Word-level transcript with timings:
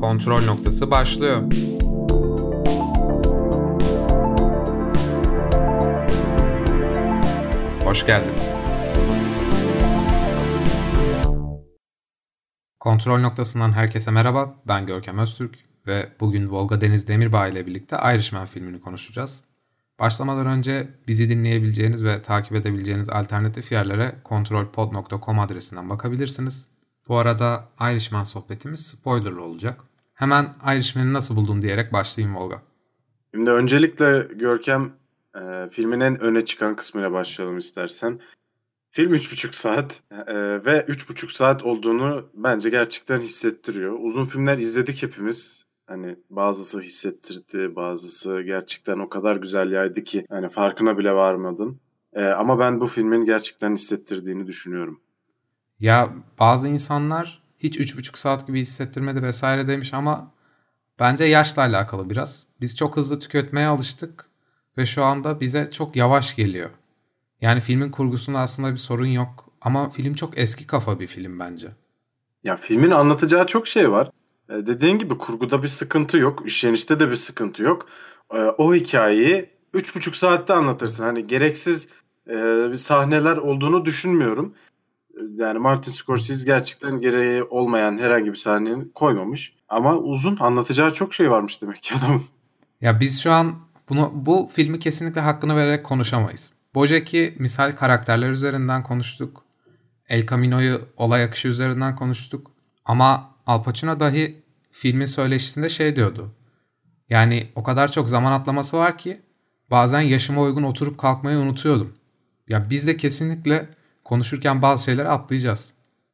Kontrol 0.00 0.44
noktası 0.44 0.90
başlıyor. 0.90 1.42
Hoş 7.84 8.06
geldiniz. 8.06 8.52
Kontrol 12.78 13.20
noktasından 13.20 13.72
herkese 13.72 14.10
merhaba. 14.10 14.54
Ben 14.68 14.86
Görkem 14.86 15.18
Öztürk 15.18 15.58
ve 15.86 16.12
bugün 16.20 16.50
Volga 16.50 16.80
Deniz 16.80 17.08
Demirbağ 17.08 17.46
ile 17.46 17.66
birlikte 17.66 17.96
Irishman 17.96 18.46
filmini 18.46 18.80
konuşacağız. 18.80 19.44
Başlamadan 19.98 20.46
önce 20.46 20.88
bizi 21.08 21.28
dinleyebileceğiniz 21.28 22.04
ve 22.04 22.22
takip 22.22 22.52
edebileceğiniz 22.52 23.10
alternatif 23.10 23.72
yerlere 23.72 24.20
kontrolpod.com 24.24 25.38
adresinden 25.38 25.90
bakabilirsiniz. 25.90 26.68
Bu 27.08 27.16
arada 27.18 27.68
Irishman 27.80 28.24
sohbetimiz 28.24 28.86
spoilerlı 28.86 29.44
olacak. 29.44 29.89
Hemen 30.20 30.54
Irishman'ı 30.74 31.12
nasıl 31.12 31.36
buldun 31.36 31.62
diyerek 31.62 31.92
başlayayım 31.92 32.36
Volga. 32.36 32.62
Şimdi 33.34 33.50
öncelikle 33.50 34.28
Görkem 34.34 34.92
e, 35.34 35.68
filmin 35.70 36.00
en 36.00 36.20
öne 36.20 36.44
çıkan 36.44 36.74
kısmıyla 36.74 37.12
başlayalım 37.12 37.58
istersen. 37.58 38.20
Film 38.90 39.12
3,5 39.14 39.52
saat 39.52 40.02
e, 40.26 40.34
ve 40.36 40.80
3,5 40.80 41.32
saat 41.32 41.62
olduğunu 41.62 42.28
bence 42.34 42.70
gerçekten 42.70 43.20
hissettiriyor. 43.20 43.98
Uzun 44.00 44.24
filmler 44.24 44.58
izledik 44.58 45.02
hepimiz. 45.02 45.64
Hani 45.86 46.16
bazısı 46.30 46.80
hissettirdi, 46.80 47.76
bazısı 47.76 48.42
gerçekten 48.42 48.98
o 48.98 49.08
kadar 49.08 49.36
güzel 49.36 49.72
yaydı 49.72 50.04
ki 50.04 50.24
hani 50.30 50.48
farkına 50.48 50.98
bile 50.98 51.12
varmadın. 51.14 51.80
E, 52.12 52.24
ama 52.24 52.58
ben 52.58 52.80
bu 52.80 52.86
filmin 52.86 53.24
gerçekten 53.24 53.74
hissettirdiğini 53.74 54.46
düşünüyorum. 54.46 55.00
Ya 55.78 56.14
bazı 56.38 56.68
insanlar 56.68 57.42
hiç 57.60 57.78
3,5 57.78 58.18
saat 58.18 58.46
gibi 58.46 58.60
hissettirmedi 58.60 59.22
vesaire 59.22 59.68
demiş 59.68 59.94
ama 59.94 60.32
bence 60.98 61.24
yaşla 61.24 61.62
alakalı 61.62 62.10
biraz. 62.10 62.46
Biz 62.60 62.76
çok 62.76 62.96
hızlı 62.96 63.18
tüketmeye 63.18 63.66
alıştık 63.66 64.26
ve 64.78 64.86
şu 64.86 65.04
anda 65.04 65.40
bize 65.40 65.70
çok 65.72 65.96
yavaş 65.96 66.36
geliyor. 66.36 66.70
Yani 67.40 67.60
filmin 67.60 67.90
kurgusunda 67.90 68.38
aslında 68.38 68.72
bir 68.72 68.76
sorun 68.76 69.06
yok 69.06 69.52
ama 69.60 69.88
film 69.88 70.14
çok 70.14 70.38
eski 70.38 70.66
kafa 70.66 71.00
bir 71.00 71.06
film 71.06 71.38
bence. 71.38 71.68
Ya 72.44 72.56
filmin 72.56 72.90
anlatacağı 72.90 73.46
çok 73.46 73.68
şey 73.68 73.90
var. 73.90 74.10
Ee, 74.50 74.66
dediğin 74.66 74.98
gibi 74.98 75.18
kurguda 75.18 75.62
bir 75.62 75.68
sıkıntı 75.68 76.18
yok, 76.18 76.42
işlenişte 76.46 77.00
de 77.00 77.10
bir 77.10 77.16
sıkıntı 77.16 77.62
yok. 77.62 77.86
Ee, 78.34 78.38
o 78.38 78.74
hikayeyi 78.74 79.50
3,5 79.74 80.16
saatte 80.16 80.52
anlatırsın. 80.52 81.04
Hani 81.04 81.26
gereksiz 81.26 81.88
e, 82.30 82.66
sahneler 82.76 83.36
olduğunu 83.36 83.84
düşünmüyorum. 83.84 84.54
Yani 85.36 85.58
Martin 85.58 85.90
Scorsese 85.90 86.46
gerçekten 86.46 87.00
gereği 87.00 87.42
olmayan 87.42 87.98
herhangi 87.98 88.30
bir 88.30 88.36
sahneyi 88.36 88.92
koymamış. 88.94 89.54
Ama 89.68 89.96
uzun 89.96 90.36
anlatacağı 90.40 90.92
çok 90.92 91.14
şey 91.14 91.30
varmış 91.30 91.62
demek 91.62 91.82
ki 91.82 91.94
adamın. 91.98 92.22
Ya 92.80 93.00
biz 93.00 93.22
şu 93.22 93.32
an 93.32 93.54
bunu 93.88 94.12
bu 94.14 94.50
filmi 94.52 94.78
kesinlikle 94.78 95.20
hakkını 95.20 95.56
vererek 95.56 95.84
konuşamayız. 95.86 96.52
Bojack'i 96.74 97.34
misal 97.38 97.72
karakterler 97.72 98.30
üzerinden 98.30 98.82
konuştuk. 98.82 99.44
El 100.08 100.26
Camino'yu 100.26 100.88
olay 100.96 101.24
akışı 101.24 101.48
üzerinden 101.48 101.96
konuştuk. 101.96 102.50
Ama 102.84 103.30
Al 103.46 103.62
Pacino 103.62 104.00
dahi 104.00 104.42
filmin 104.70 105.06
söyleşisinde 105.06 105.68
şey 105.68 105.96
diyordu. 105.96 106.34
Yani 107.08 107.50
o 107.54 107.62
kadar 107.62 107.92
çok 107.92 108.08
zaman 108.08 108.32
atlaması 108.32 108.76
var 108.76 108.98
ki 108.98 109.20
bazen 109.70 110.00
yaşıma 110.00 110.42
uygun 110.42 110.62
oturup 110.62 110.98
kalkmayı 110.98 111.38
unutuyordum. 111.38 111.94
Ya 112.48 112.70
biz 112.70 112.86
de 112.86 112.96
kesinlikle 112.96 113.68
konuşurken 114.10 114.62
bazı 114.62 114.84
şeyleri 114.84 115.08
atlayacağız. 115.08 115.72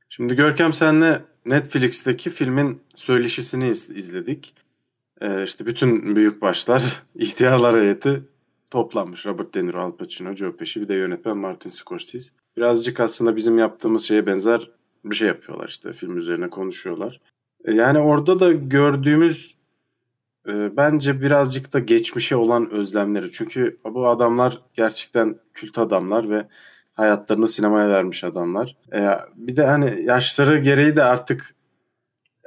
Şimdi 0.09 0.35
Görkem 0.35 0.73
senle 0.73 1.23
Netflix'teki 1.47 2.31
filmin 2.31 2.81
söyleşisini 2.95 3.69
iz- 3.69 3.91
izledik. 3.91 4.55
Ee, 5.21 5.45
işte 5.45 5.67
bütün 5.67 6.17
büyük 6.17 6.43
başlar, 6.43 7.03
ihtiyarlar 7.15 7.81
heyeti 7.81 8.23
toplanmış. 8.71 9.27
Robert 9.27 9.55
De 9.55 9.67
Niro, 9.67 9.81
Al 9.81 9.93
Pacino, 9.97 10.35
Joe 10.35 10.57
Pesci 10.57 10.81
bir 10.81 10.89
de 10.89 10.95
yönetmen 10.95 11.37
Martin 11.37 11.71
Scorsese. 11.71 12.33
Birazcık 12.57 13.01
aslında 13.01 13.37
bizim 13.37 13.59
yaptığımız 13.59 14.03
şeye 14.03 14.27
benzer 14.27 14.71
bir 15.05 15.17
şey 15.17 15.29
yapıyorlar 15.29 15.69
işte 15.69 15.93
film 15.93 16.17
üzerine 16.17 16.51
konuşuyorlar. 16.51 17.21
Ee, 17.65 17.73
yani 17.73 17.99
orada 17.99 18.41
da 18.41 18.53
gördüğümüz 18.53 19.57
e, 20.49 20.77
bence 20.77 21.21
birazcık 21.23 21.73
da 21.73 21.79
geçmişe 21.79 22.37
olan 22.37 22.71
özlemleri. 22.71 23.31
Çünkü 23.31 23.79
bu 23.85 24.09
adamlar 24.09 24.63
gerçekten 24.75 25.39
kült 25.55 25.79
adamlar 25.79 26.31
ve 26.31 26.49
hayatlarını 26.97 27.47
sinemaya 27.47 27.89
vermiş 27.89 28.25
adamlar. 28.25 28.77
Ee, 28.93 29.11
bir 29.35 29.57
de 29.57 29.67
hani 29.67 30.03
yaşları 30.03 30.59
gereği 30.59 30.97
de 30.97 31.03
artık 31.03 31.55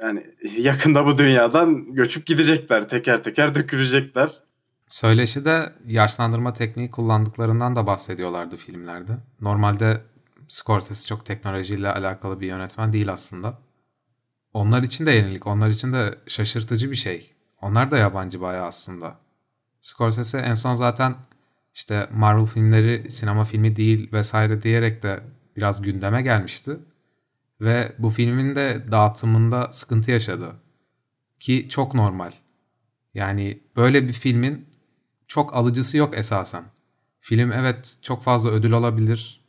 yani 0.02 0.26
yakında 0.56 1.06
bu 1.06 1.18
dünyadan 1.18 1.94
göçüp 1.94 2.26
gidecekler. 2.26 2.88
Teker 2.88 3.22
teker 3.22 3.54
dökülecekler. 3.54 4.30
Söyleşide 4.88 5.72
yaşlandırma 5.86 6.52
tekniği 6.52 6.90
kullandıklarından 6.90 7.76
da 7.76 7.86
bahsediyorlardı 7.86 8.56
filmlerde. 8.56 9.12
Normalde 9.40 10.02
Scorsese 10.48 11.08
çok 11.08 11.26
teknolojiyle 11.26 11.92
alakalı 11.92 12.40
bir 12.40 12.46
yönetmen 12.46 12.92
değil 12.92 13.12
aslında. 13.12 13.58
Onlar 14.54 14.82
için 14.82 15.06
de 15.06 15.10
yenilik, 15.10 15.46
onlar 15.46 15.68
için 15.68 15.92
de 15.92 16.18
şaşırtıcı 16.26 16.90
bir 16.90 16.96
şey. 16.96 17.34
Onlar 17.62 17.90
da 17.90 17.96
yabancı 17.98 18.40
bayağı 18.40 18.66
aslında. 18.66 19.14
Scorsese 19.80 20.38
en 20.38 20.54
son 20.54 20.74
zaten 20.74 21.14
işte 21.80 22.08
Marvel 22.12 22.44
filmleri 22.44 23.10
sinema 23.10 23.44
filmi 23.44 23.76
değil 23.76 24.12
vesaire 24.12 24.62
diyerek 24.62 25.02
de 25.02 25.20
biraz 25.56 25.82
gündeme 25.82 26.22
gelmişti. 26.22 26.76
Ve 27.60 27.92
bu 27.98 28.10
filmin 28.10 28.54
de 28.54 28.84
dağıtımında 28.90 29.68
sıkıntı 29.72 30.10
yaşadı. 30.10 30.52
Ki 31.38 31.66
çok 31.68 31.94
normal. 31.94 32.32
Yani 33.14 33.62
böyle 33.76 34.08
bir 34.08 34.12
filmin 34.12 34.66
çok 35.28 35.56
alıcısı 35.56 35.96
yok 35.96 36.18
esasen. 36.18 36.64
Film 37.20 37.52
evet 37.52 37.98
çok 38.02 38.22
fazla 38.22 38.50
ödül 38.50 38.72
alabilir. 38.72 39.44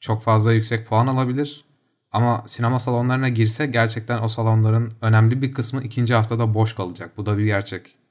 Çok 0.00 0.22
fazla 0.22 0.52
yüksek 0.52 0.86
puan 0.86 1.06
alabilir. 1.06 1.64
Ama 2.10 2.42
sinema 2.46 2.78
salonlarına 2.78 3.28
girse 3.28 3.66
gerçekten 3.66 4.22
o 4.22 4.28
salonların 4.28 4.92
önemli 5.00 5.42
bir 5.42 5.52
kısmı 5.52 5.82
ikinci 5.82 6.14
haftada 6.14 6.54
boş 6.54 6.72
kalacak. 6.74 7.16
Bu 7.16 7.26
da 7.26 7.38
bir 7.38 7.44
gerçek. 7.44 8.01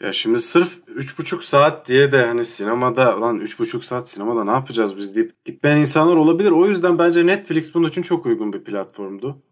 Ya 0.00 0.12
şimdi 0.12 0.40
sırf 0.40 0.78
3,5 0.88 1.42
saat 1.42 1.88
diye 1.88 2.12
de 2.12 2.26
hani 2.26 2.44
sinemada 2.44 3.20
lan 3.20 3.38
3,5 3.38 3.82
saat 3.82 4.08
sinemada 4.08 4.44
ne 4.44 4.50
yapacağız 4.50 4.96
biz 4.96 5.16
deyip 5.16 5.44
gitmeyen 5.44 5.76
insanlar 5.76 6.16
olabilir. 6.16 6.50
O 6.50 6.66
yüzden 6.66 6.98
bence 6.98 7.26
Netflix 7.26 7.74
bunun 7.74 7.88
için 7.88 8.02
çok 8.02 8.26
uygun 8.26 8.52
bir 8.52 8.64
platformdu. 8.64 9.42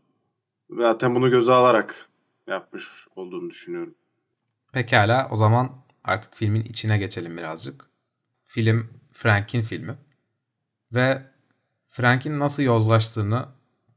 Zaten 0.71 1.15
bunu 1.15 1.31
göze 1.31 1.53
alarak 1.53 2.09
yapmış 2.47 3.07
olduğunu 3.17 3.51
düşünüyorum. 3.51 3.95
Pekala 4.73 5.29
o 5.31 5.37
zaman 5.37 5.71
artık 6.05 6.35
filmin 6.35 6.63
içine 6.63 6.99
geçelim 6.99 7.37
birazcık. 7.37 7.85
Film 8.45 8.91
Frank'in 9.13 9.63
filmi. 9.63 9.99
Ve 10.93 11.23
Frank'in 11.89 12.39
nasıl 12.39 12.63
yozlaştığını, 12.63 13.49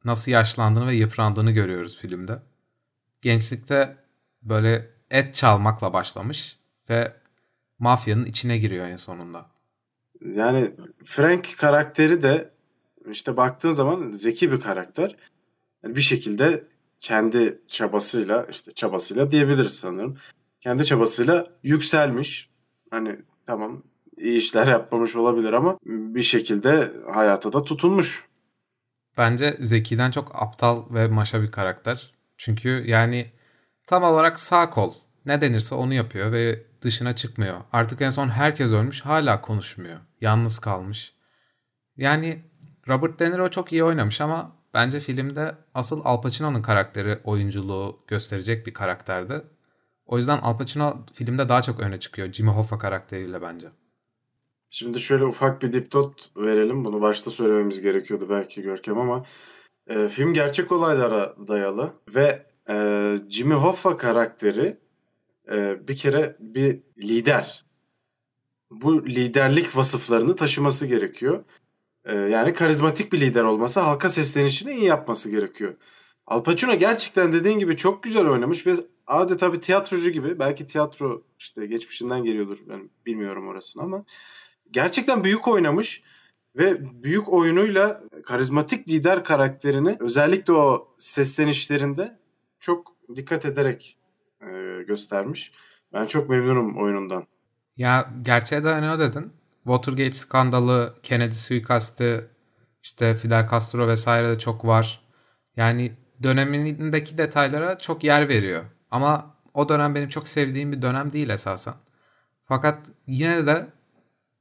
nasıl 0.06 0.32
yaşlandığını 0.32 0.88
ve 0.88 0.96
yıprandığını 0.96 1.52
görüyoruz 1.52 1.98
filmde. 1.98 2.40
Gençlikte 3.22 3.98
böyle 4.42 5.01
et 5.12 5.36
çalmakla 5.36 5.94
başlamış 5.94 6.58
ve 6.90 7.14
mafyanın 7.80 8.26
içine 8.26 8.58
giriyor 8.58 8.88
en 8.88 8.96
sonunda. 8.96 9.46
Yani 10.36 10.72
Frank 11.04 11.58
karakteri 11.58 12.24
de 12.24 12.52
işte 13.12 13.38
baktığın 13.38 13.70
zaman 13.70 14.12
zeki 14.12 14.52
bir 14.52 14.60
karakter. 14.60 15.16
Yani 15.84 15.96
bir 15.96 16.02
şekilde 16.02 16.64
kendi 17.00 17.62
çabasıyla 17.68 18.48
işte 18.50 18.72
çabasıyla 18.72 19.32
diyebiliriz 19.32 19.74
sanırım. 19.74 20.18
Kendi 20.60 20.86
çabasıyla 20.86 21.48
yükselmiş. 21.64 22.50
Hani 22.90 23.16
tamam 23.46 23.84
iyi 24.18 24.38
işler 24.38 24.68
yapmamış 24.68 25.16
olabilir 25.16 25.54
ama 25.54 25.78
bir 25.86 26.22
şekilde 26.22 26.92
hayata 27.14 27.54
da 27.54 27.64
tutunmuş. 27.64 28.26
Bence 29.18 29.58
Zeki'den 29.60 30.12
çok 30.12 30.42
aptal 30.44 30.94
ve 30.94 31.08
maşa 31.08 31.42
bir 31.42 31.52
karakter. 31.52 32.12
Çünkü 32.38 32.84
yani 32.88 33.32
tam 33.88 34.04
olarak 34.04 34.40
sağ 34.40 34.70
kol. 34.70 34.94
Ne 35.26 35.42
denirse 35.42 35.76
onu 35.76 35.94
yapıyor 35.94 36.32
ve 36.32 36.66
dışına 36.82 37.16
çıkmıyor. 37.16 37.62
Artık 37.72 38.02
en 38.02 38.10
son 38.10 38.30
herkes 38.30 38.72
ölmüş 38.72 39.02
hala 39.02 39.42
konuşmuyor. 39.42 40.00
Yalnız 40.22 40.60
kalmış. 40.60 41.14
Yani 41.98 42.52
Robert 42.88 43.20
De 43.20 43.32
Niro 43.32 43.50
çok 43.50 43.72
iyi 43.72 43.84
oynamış 43.84 44.22
ama 44.22 44.56
bence 44.74 45.00
filmde 45.00 45.56
asıl 45.74 46.02
Al 46.04 46.22
Pacino'nun 46.22 46.62
karakteri 46.62 47.20
oyunculuğu 47.24 48.04
gösterecek 48.08 48.68
bir 48.68 48.74
karakterdi. 48.74 49.42
O 50.06 50.18
yüzden 50.18 50.38
Al 50.38 50.58
Pacino 50.58 51.06
filmde 51.14 51.50
daha 51.50 51.62
çok 51.62 51.80
öne 51.80 52.00
çıkıyor 52.00 52.32
Jimmy 52.32 52.52
Hoffa 52.52 52.78
karakteriyle 52.78 53.42
bence. 53.42 53.68
Şimdi 54.70 55.00
şöyle 55.00 55.26
ufak 55.26 55.62
bir 55.62 55.74
dipnot 55.74 56.38
verelim. 56.38 56.86
Bunu 56.86 57.02
başta 57.02 57.32
söylememiz 57.32 57.82
gerekiyordu 57.82 58.28
belki 58.30 58.62
Görkem 58.62 59.00
ama 59.00 59.26
e, 59.88 60.08
film 60.08 60.34
gerçek 60.34 60.72
olaylara 60.72 61.36
dayalı 61.48 61.94
ve 62.16 62.51
e, 62.70 63.16
Jimmy 63.30 63.54
Hoffa 63.54 63.98
karakteri 63.98 64.78
e, 65.52 65.88
bir 65.88 65.96
kere 65.96 66.38
bir 66.40 66.80
lider. 66.98 67.66
Bu 68.72 69.06
liderlik 69.06 69.78
vasıflarını 69.78 70.36
taşıması 70.36 70.88
gerekiyor. 70.88 71.44
E, 72.06 72.16
yani 72.16 72.54
karizmatik 72.54 73.14
bir 73.14 73.22
lider 73.22 73.44
olması, 73.44 73.80
halka 73.80 74.10
seslenişini 74.10 74.72
iyi 74.74 74.86
yapması 74.86 75.32
gerekiyor. 75.32 75.74
Al 76.28 76.44
Pacino 76.44 76.76
gerçekten 76.76 77.32
dediğin 77.32 77.60
gibi 77.60 77.78
çok 77.78 78.04
güzel 78.04 78.28
oynamış 78.28 78.68
ve 78.68 78.74
adeta 79.08 79.54
bir 79.54 79.62
tiyatrocu 79.62 80.10
gibi. 80.10 80.40
Belki 80.40 80.66
tiyatro 80.66 81.24
işte 81.40 81.66
geçmişinden 81.66 82.24
geliyordur. 82.24 82.58
Ben 82.70 82.90
bilmiyorum 83.06 83.48
orasını 83.48 83.84
ama 83.84 84.06
gerçekten 84.72 85.24
büyük 85.24 85.48
oynamış 85.48 86.04
ve 86.56 86.78
büyük 87.04 87.34
oyunuyla 87.34 88.02
karizmatik 88.26 88.90
lider 88.90 89.24
karakterini 89.24 89.98
özellikle 90.00 90.54
o 90.54 90.96
seslenişlerinde 90.98 92.21
çok 92.62 92.96
dikkat 93.16 93.46
ederek 93.46 93.98
e, 94.42 94.48
göstermiş. 94.88 95.52
Ben 95.94 96.06
çok 96.06 96.30
memnunum 96.30 96.78
oyunundan. 96.78 97.28
Ya 97.78 98.12
gerçeğe 98.22 98.64
dayanıyor 98.64 99.00
dedin. 99.00 99.34
Watergate 99.64 100.12
skandalı, 100.12 100.96
Kennedy 101.04 101.34
suikastı, 101.34 102.28
işte 102.84 103.14
Fidel 103.14 103.48
Castro 103.50 103.88
vesaire 103.88 104.30
de 104.30 104.40
çok 104.40 104.66
var. 104.66 105.02
Yani 105.58 105.98
dönemindeki 106.24 107.18
detaylara 107.18 107.78
çok 107.78 108.04
yer 108.04 108.30
veriyor. 108.30 108.64
Ama 108.92 109.36
o 109.54 109.70
dönem 109.70 109.96
benim 109.96 110.10
çok 110.10 110.28
sevdiğim 110.28 110.72
bir 110.72 110.82
dönem 110.82 111.14
değil 111.14 111.30
esasen. 111.30 111.74
Fakat 112.44 112.80
yine 113.08 113.48
de 113.48 113.68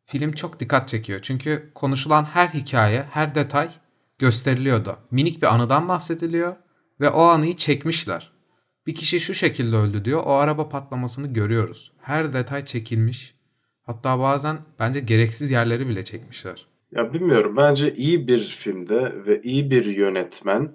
film 0.05 0.33
çok 0.33 0.61
dikkat 0.61 0.89
çekiyor. 0.89 1.21
Çünkü 1.23 1.71
konuşulan 1.75 2.25
her 2.25 2.49
hikaye, 2.49 3.03
her 3.03 3.35
detay 3.35 3.71
gösteriliyordu. 4.19 4.99
Minik 5.11 5.43
bir 5.43 5.55
anıdan 5.55 5.89
bahsediliyor 5.89 6.57
ve 7.01 7.11
o 7.11 7.23
anıyı 7.23 7.57
çekmişler. 7.57 8.33
Bir 8.87 8.95
kişi 8.95 9.21
şu 9.21 9.35
şekilde 9.35 9.77
öldü 9.77 10.05
diyor. 10.05 10.23
O 10.25 10.33
araba 10.33 10.69
patlamasını 10.69 11.33
görüyoruz. 11.33 11.93
Her 11.99 12.33
detay 12.33 12.65
çekilmiş. 12.65 13.35
Hatta 13.83 14.19
bazen 14.19 14.59
bence 14.79 15.01
gereksiz 15.01 15.51
yerleri 15.51 15.89
bile 15.89 16.03
çekmişler. 16.03 16.67
Ya 16.93 17.13
bilmiyorum. 17.13 17.57
Bence 17.57 17.95
iyi 17.95 18.29
bir 18.29 18.39
filmde 18.39 19.27
ve 19.27 19.41
iyi 19.43 19.71
bir 19.71 19.85
yönetmen 19.85 20.75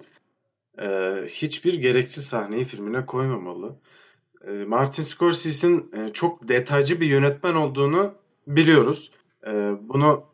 e, 0.78 1.14
hiçbir 1.28 1.74
gereksiz 1.74 2.26
sahneyi 2.26 2.64
filmine 2.64 3.06
koymamalı. 3.06 3.76
E, 4.46 4.50
Martin 4.50 5.02
Scorsese'nin 5.02 5.92
e, 5.92 6.12
çok 6.12 6.48
detaycı 6.48 7.00
bir 7.00 7.06
yönetmen 7.06 7.54
olduğunu 7.54 8.14
biliyoruz. 8.46 9.10
E, 9.46 9.72
bunu 9.80 10.24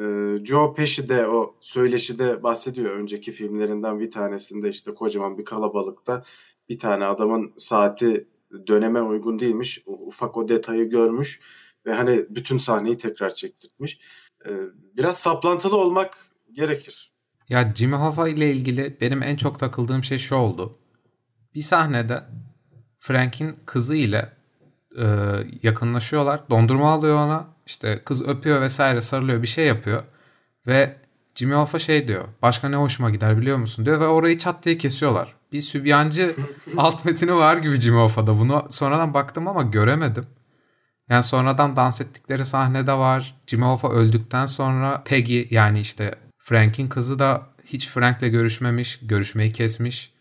e, 0.00 0.04
Joe 0.44 0.74
Pesci 0.74 1.08
de 1.08 1.26
o 1.26 1.56
söyleşide 1.60 2.42
bahsediyor. 2.42 2.92
Önceki 2.92 3.32
filmlerinden 3.32 4.00
bir 4.00 4.10
tanesinde 4.10 4.68
işte 4.68 4.94
kocaman 4.94 5.38
bir 5.38 5.44
kalabalıkta 5.44 6.22
bir 6.68 6.78
tane 6.78 7.04
adamın 7.04 7.52
saati 7.56 8.26
döneme 8.66 9.02
uygun 9.02 9.38
değilmiş. 9.38 9.82
Ufak 9.86 10.36
o 10.36 10.48
detayı 10.48 10.90
görmüş 10.90 11.40
ve 11.86 11.94
hani 11.94 12.26
bütün 12.30 12.58
sahneyi 12.58 12.96
tekrar 12.96 13.34
çektirtmiş. 13.34 13.98
Ee, 14.46 14.50
biraz 14.96 15.18
saplantılı 15.18 15.76
olmak 15.76 16.18
gerekir. 16.52 17.12
Ya 17.48 17.74
Jimmy 17.74 17.96
Hoffa 17.96 18.28
ile 18.28 18.52
ilgili 18.52 18.96
benim 19.00 19.22
en 19.22 19.36
çok 19.36 19.58
takıldığım 19.58 20.04
şey 20.04 20.18
şu 20.18 20.34
oldu. 20.34 20.78
Bir 21.54 21.60
sahnede 21.60 22.24
Frank'in 22.98 23.56
kızı 23.66 23.96
ile 23.96 24.37
e, 24.98 25.06
yakınlaşıyorlar. 25.62 26.40
Dondurma 26.50 26.92
alıyor 26.92 27.16
ona. 27.16 27.46
İşte 27.66 28.02
kız 28.04 28.28
öpüyor 28.28 28.60
vesaire 28.60 29.00
sarılıyor 29.00 29.42
bir 29.42 29.46
şey 29.46 29.66
yapıyor. 29.66 30.02
Ve 30.66 30.96
Jimmy 31.34 31.54
Hoffa 31.54 31.78
şey 31.78 32.08
diyor. 32.08 32.24
Başka 32.42 32.68
ne 32.68 32.76
hoşuma 32.76 33.10
gider 33.10 33.38
biliyor 33.38 33.58
musun 33.58 33.86
diyor. 33.86 34.00
Ve 34.00 34.06
orayı 34.06 34.38
çat 34.38 34.64
diye 34.64 34.78
kesiyorlar. 34.78 35.34
Bir 35.52 35.60
sübyancı 35.60 36.34
alt 36.76 37.04
metini 37.04 37.34
var 37.34 37.56
gibi 37.56 37.80
Jimmy 37.80 37.98
Hoffa'da. 37.98 38.38
Bunu 38.38 38.66
sonradan 38.70 39.14
baktım 39.14 39.48
ama 39.48 39.62
göremedim. 39.62 40.26
Yani 41.08 41.22
sonradan 41.22 41.76
dans 41.76 42.00
ettikleri 42.00 42.44
sahnede 42.44 42.92
var. 42.92 43.34
Jimmy 43.46 43.64
Hoffa 43.64 43.90
öldükten 43.90 44.46
sonra 44.46 45.02
Peggy 45.04 45.42
yani 45.50 45.80
işte 45.80 46.14
Frank'in 46.38 46.88
kızı 46.88 47.18
da 47.18 47.46
hiç 47.64 47.88
Frank'le 47.88 48.20
görüşmemiş, 48.30 48.98
görüşmeyi 49.02 49.52
kesmiş. 49.52 50.12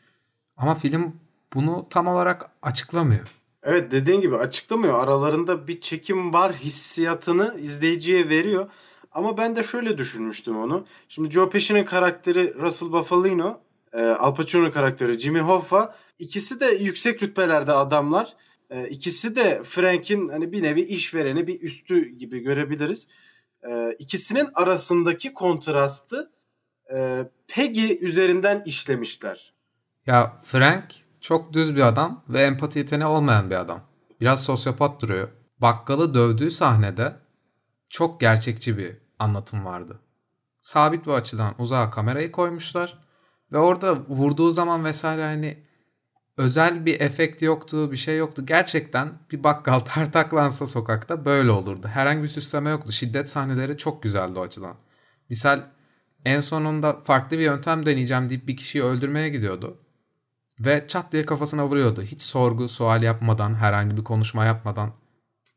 Ama 0.57 0.75
film 0.75 1.15
bunu 1.53 1.88
tam 1.89 2.07
olarak 2.07 2.50
açıklamıyor. 2.62 3.37
Evet 3.68 3.92
dediğin 3.92 4.22
gibi 4.22 4.38
açıklamıyor. 4.38 5.00
Aralarında 5.00 5.68
bir 5.68 5.81
çekim 5.81 6.34
var 6.34 6.54
hissiyatını 6.54 7.60
izleyiciye 7.60 8.30
veriyor. 8.30 8.72
Ama 9.12 9.38
ben 9.38 9.56
de 9.56 9.64
şöyle 9.64 9.98
düşünmüştüm 9.98 10.58
onu. 10.58 10.86
Şimdi 11.10 11.31
Joe 11.31 11.50
Pesci'nin 11.50 11.86
karakteri 11.86 12.54
Russell 12.56 12.92
Buffalino, 12.92 13.62
e, 13.94 14.02
Al 14.02 14.36
Pacino'nun 14.36 14.72
karakteri 14.72 15.19
Jimmy 15.19 15.40
Hoffa. 15.40 15.96
ikisi 16.19 16.60
de 16.60 16.66
yüksek 16.66 17.24
rütbelerde 17.24 17.72
adamlar. 17.72 18.34
E, 18.69 18.88
ikisi 18.88 19.36
de 19.36 19.62
Frank'in 19.64 20.30
hani 20.30 20.52
bir 20.52 20.63
nevi 20.63 20.81
işvereni, 20.81 21.48
bir 21.48 21.62
üstü 21.62 22.10
gibi 22.10 22.40
görebiliriz. 22.40 23.08
E, 23.70 23.92
ikisinin 24.00 24.48
arasındaki 24.54 25.34
kontrastı 25.34 26.31
Peggy 27.48 27.98
üzerinden 28.02 28.63
işlemişler. 28.66 29.54
Ya 30.06 30.38
Frank 30.44 31.06
çok 31.27 31.53
düz 31.53 31.75
bir 31.75 31.81
adam 31.81 32.24
ve 32.29 32.41
empati 32.41 32.79
yeteneği 32.79 33.07
olmayan 33.07 33.50
bir 33.50 33.56
adam. 33.56 33.81
Biraz 34.21 34.44
sosyopat 34.44 35.01
duruyor. 35.01 35.29
Bakkalı 35.59 36.13
dövdüğü 36.13 36.51
sahnede 36.51 37.15
çok 37.89 38.19
gerçekçi 38.19 38.77
bir 38.77 38.97
anlatım 39.19 39.65
vardı. 39.65 40.00
Sabit 40.59 41.06
bir 41.06 41.12
açıdan 41.12 41.56
uzağa 41.57 41.89
kamerayı 41.89 42.31
koymuşlar 42.31 43.00
ve 43.51 43.57
orada 43.57 43.95
vurduğu 43.95 44.51
zaman 44.51 44.85
vesaire 44.85 45.24
hani 45.24 45.63
özel 46.38 46.85
bir 46.85 47.01
efekt 47.01 47.41
yoktu, 47.41 47.91
bir 47.91 47.97
şey 47.97 48.18
yoktu. 48.18 48.45
Gerçekten 48.45 49.13
bir 49.31 49.44
bakkal 49.44 49.79
tartaklansa 49.94 50.68
sokakta 50.68 51.25
böyle 51.25 51.51
olurdu. 51.51 51.88
Herhangi 51.88 52.24
bir 52.24 52.27
süsleme 52.27 52.69
yoktu. 52.69 52.91
Şiddet 52.91 53.29
sahneleri 53.29 53.77
çok 53.77 54.03
güzeldi 54.03 54.39
o 54.39 54.41
açıdan. 54.41 54.75
Misal 55.29 55.62
en 56.25 56.39
sonunda 56.39 56.94
farklı 56.94 57.38
bir 57.38 57.44
yöntem 57.44 57.85
deneyeceğim 57.85 58.29
deyip 58.29 58.47
bir 58.47 58.57
kişiyi 58.57 58.83
öldürmeye 58.83 59.29
gidiyordu. 59.29 59.87
Ve 60.59 60.86
çat 60.88 61.12
diye 61.12 61.25
kafasına 61.25 61.68
vuruyordu. 61.68 62.01
Hiç 62.01 62.21
sorgu, 62.21 62.68
sual 62.68 63.04
yapmadan, 63.04 63.54
herhangi 63.54 63.98
bir 63.98 64.04
konuşma 64.04 64.45
yapmadan. 64.45 64.94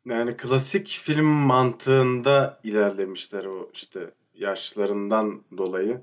Yani 0.05 0.37
klasik 0.37 0.89
film 0.89 1.27
mantığında 1.27 2.61
ilerlemişler 2.63 3.45
o 3.45 3.71
işte 3.75 4.11
yaşlarından 4.35 5.43
dolayı. 5.57 6.03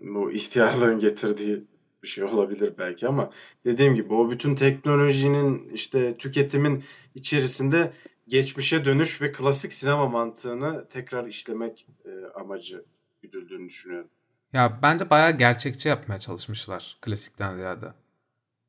Bu 0.00 0.32
ihtiyarlığın 0.32 0.98
getirdiği 0.98 1.64
bir 2.02 2.08
şey 2.08 2.24
olabilir 2.24 2.74
belki 2.78 3.08
ama 3.08 3.30
dediğim 3.64 3.94
gibi 3.94 4.14
o 4.14 4.30
bütün 4.30 4.54
teknolojinin 4.54 5.68
işte 5.74 6.16
tüketimin 6.16 6.84
içerisinde 7.14 7.92
geçmişe 8.28 8.84
dönüş 8.84 9.22
ve 9.22 9.32
klasik 9.32 9.72
sinema 9.72 10.08
mantığını 10.08 10.88
tekrar 10.88 11.26
işlemek 11.26 11.86
e, 12.04 12.10
amacı 12.40 12.84
güdüldüğünü 13.22 13.68
düşünüyorum. 13.68 14.08
Ya 14.52 14.78
bence 14.82 15.10
bayağı 15.10 15.38
gerçekçi 15.38 15.88
yapmaya 15.88 16.20
çalışmışlar 16.20 16.98
klasikten 17.00 17.56
ziyade. 17.56 17.86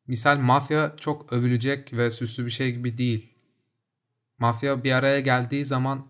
Misal 0.09 0.37
mafya 0.37 0.95
çok 0.97 1.33
övülecek 1.33 1.93
ve 1.93 2.11
süslü 2.11 2.45
bir 2.45 2.51
şey 2.51 2.71
gibi 2.71 2.97
değil. 2.97 3.33
Mafya 4.37 4.83
bir 4.83 4.91
araya 4.91 5.19
geldiği 5.19 5.65
zaman 5.65 6.05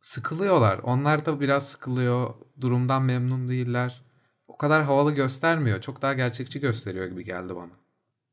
sıkılıyorlar. 0.00 0.78
Onlar 0.78 1.26
da 1.26 1.40
biraz 1.40 1.68
sıkılıyor. 1.68 2.34
Durumdan 2.60 3.02
memnun 3.02 3.48
değiller 3.48 4.04
o 4.48 4.56
kadar 4.56 4.84
havalı 4.84 5.12
göstermiyor. 5.12 5.80
Çok 5.80 6.02
daha 6.02 6.12
gerçekçi 6.12 6.60
gösteriyor 6.60 7.06
gibi 7.06 7.24
geldi 7.24 7.56
bana. 7.56 7.70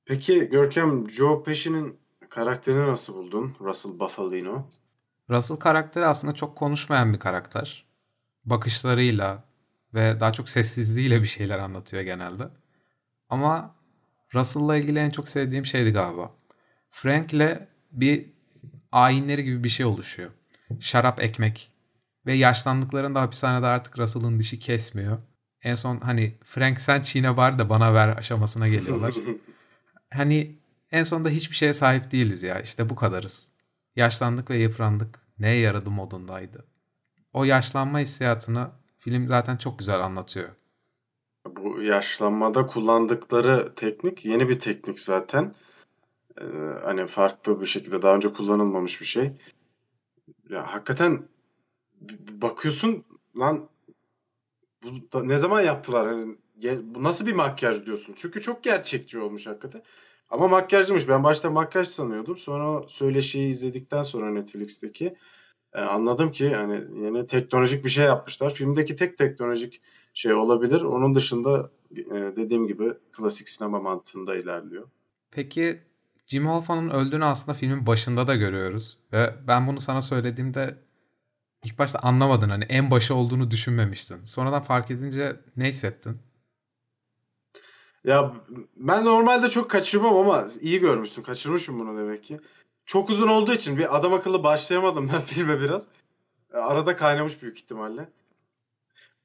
Peki 0.05 0.49
Görkem 0.49 1.09
Joe 1.09 1.43
Pesci'nin 1.43 1.99
karakterini 2.29 2.87
nasıl 2.87 3.15
buldun? 3.15 3.55
Russell 3.61 3.99
Buffalino. 3.99 4.69
Russell 5.29 5.57
karakteri 5.57 6.05
aslında 6.05 6.33
çok 6.33 6.57
konuşmayan 6.57 7.13
bir 7.13 7.19
karakter. 7.19 7.85
Bakışlarıyla 8.45 9.43
ve 9.93 10.19
daha 10.19 10.33
çok 10.33 10.49
sessizliğiyle 10.49 11.21
bir 11.21 11.27
şeyler 11.27 11.59
anlatıyor 11.59 12.03
genelde. 12.03 12.49
Ama 13.29 13.80
Russell'la 14.35 14.77
ilgili 14.77 14.99
en 14.99 15.09
çok 15.09 15.29
sevdiğim 15.29 15.65
şeydi 15.65 15.91
galiba. 15.91 16.31
Frank'le 16.91 17.67
bir 17.91 18.25
ayinleri 18.91 19.43
gibi 19.43 19.63
bir 19.63 19.69
şey 19.69 19.85
oluşuyor. 19.85 20.31
Şarap 20.79 21.23
ekmek. 21.23 21.71
Ve 22.25 22.33
yaşlandıklarında 22.33 23.21
hapishanede 23.21 23.65
artık 23.65 23.99
Russell'ın 23.99 24.39
dişi 24.39 24.59
kesmiyor. 24.59 25.17
En 25.61 25.75
son 25.75 25.99
hani 25.99 26.37
Frank 26.43 26.79
sen 26.79 27.01
Çin'e 27.01 27.37
var 27.37 27.59
da 27.59 27.69
bana 27.69 27.93
ver 27.93 28.17
aşamasına 28.17 28.67
geliyorlar. 28.67 29.13
hani 30.13 30.55
en 30.91 31.03
sonunda 31.03 31.29
hiçbir 31.29 31.55
şeye 31.55 31.73
sahip 31.73 32.11
değiliz 32.11 32.43
ya. 32.43 32.59
İşte 32.61 32.89
bu 32.89 32.95
kadarız. 32.95 33.51
Yaşlandık 33.95 34.49
ve 34.49 34.57
yıprandık. 34.57 35.19
Neye 35.39 35.59
yaradı 35.59 35.89
modundaydı. 35.89 36.65
O 37.33 37.43
yaşlanma 37.43 37.99
hissiyatını 37.99 38.69
film 38.99 39.27
zaten 39.27 39.57
çok 39.57 39.79
güzel 39.79 39.99
anlatıyor. 39.99 40.49
Bu 41.45 41.81
yaşlanmada 41.81 42.65
kullandıkları 42.65 43.75
teknik 43.75 44.25
yeni 44.25 44.49
bir 44.49 44.59
teknik 44.59 44.99
zaten. 44.99 45.55
Ee, 46.41 46.43
hani 46.83 47.07
farklı 47.07 47.61
bir 47.61 47.65
şekilde 47.65 48.01
daha 48.01 48.15
önce 48.15 48.33
kullanılmamış 48.33 49.01
bir 49.01 49.05
şey. 49.05 49.31
Ya 50.49 50.73
hakikaten 50.73 51.27
bakıyorsun 52.31 53.05
lan 53.37 53.69
bu 54.83 55.11
da, 55.13 55.23
ne 55.23 55.37
zaman 55.37 55.61
yaptılar? 55.61 56.07
Hani 56.07 56.35
bu 56.95 57.03
nasıl 57.03 57.25
bir 57.25 57.33
makyaj 57.33 57.85
diyorsun? 57.85 58.13
Çünkü 58.17 58.41
çok 58.41 58.63
gerçekçi 58.63 59.19
olmuş 59.19 59.47
hakikaten. 59.47 59.83
Ama 60.29 60.47
makyajlıymış. 60.47 61.07
Ben 61.07 61.23
başta 61.23 61.49
makyaj 61.49 61.87
sanıyordum. 61.87 62.37
Sonra 62.37 62.87
söyleşiyi 62.87 63.49
izledikten 63.49 64.01
sonra 64.01 64.31
Netflix'teki 64.31 65.15
e, 65.73 65.81
anladım 65.81 66.31
ki 66.31 66.43
yani 66.43 66.83
yine 66.95 67.25
teknolojik 67.25 67.85
bir 67.85 67.89
şey 67.89 68.05
yapmışlar. 68.05 68.53
Filmdeki 68.53 68.95
tek 68.95 69.17
teknolojik 69.17 69.81
şey 70.13 70.33
olabilir. 70.33 70.81
Onun 70.81 71.15
dışında 71.15 71.71
e, 71.91 72.15
dediğim 72.35 72.67
gibi 72.67 72.93
klasik 73.11 73.49
sinema 73.49 73.79
mantığında 73.79 74.35
ilerliyor. 74.35 74.87
Peki 75.31 75.81
Jimmy 76.25 76.47
Hoffa'nın 76.47 76.89
öldüğünü 76.89 77.25
aslında 77.25 77.57
filmin 77.57 77.87
başında 77.87 78.27
da 78.27 78.35
görüyoruz. 78.35 78.97
Ve 79.13 79.35
ben 79.47 79.67
bunu 79.67 79.79
sana 79.79 80.01
söylediğimde 80.01 80.77
ilk 81.63 81.79
başta 81.79 81.99
anlamadın. 81.99 82.49
Hani 82.49 82.63
en 82.63 82.91
başı 82.91 83.15
olduğunu 83.15 83.51
düşünmemiştin. 83.51 84.25
Sonradan 84.25 84.61
fark 84.61 84.91
edince 84.91 85.35
ne 85.57 85.67
hissettin? 85.67 86.17
Ya 88.03 88.33
ben 88.75 89.05
normalde 89.05 89.49
çok 89.49 89.69
kaçırmam 89.69 90.17
ama 90.17 90.47
iyi 90.61 90.79
görmüşsün. 90.79 91.21
Kaçırmışım 91.21 91.79
bunu 91.79 91.97
demek 91.97 92.23
ki. 92.23 92.39
Çok 92.91 93.09
uzun 93.09 93.27
olduğu 93.27 93.53
için 93.53 93.77
bir 93.77 93.97
adam 93.97 94.13
akıllı 94.13 94.43
başlayamadım 94.43 95.09
ben 95.13 95.19
filme 95.25 95.61
biraz. 95.61 95.87
E, 96.53 96.57
arada 96.57 96.95
kaynamış 96.95 97.41
büyük 97.41 97.57
ihtimalle. 97.57 98.09